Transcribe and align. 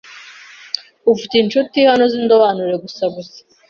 Ufite 1.13 1.35
inshuti 1.37 1.77
hanozindobanure 1.91 2.73
gusa 2.83 3.03
gusa 3.15 3.39